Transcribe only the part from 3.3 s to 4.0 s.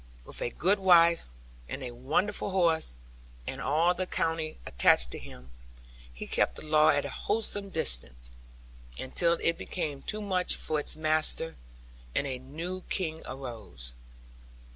and all